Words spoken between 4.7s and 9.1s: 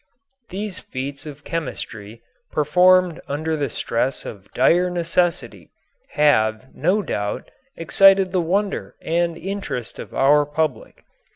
necessity, have, no doubt, excited the wonder